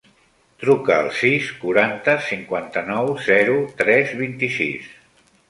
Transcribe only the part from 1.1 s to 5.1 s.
sis, quaranta, cinquanta-nou, zero, tres, vint-i-sis.